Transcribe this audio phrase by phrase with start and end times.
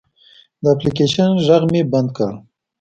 [0.61, 2.31] د اپلیکیشن غږ مې بند کړ.